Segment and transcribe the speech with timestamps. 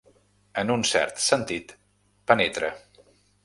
[0.61, 1.77] En un cert sentit,
[2.33, 2.75] penetra.